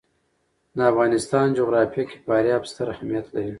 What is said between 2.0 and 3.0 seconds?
کې فاریاب ستر